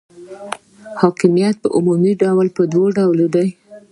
[1.01, 3.47] حاکمیت په عمومي ډول په دوه ډوله دی.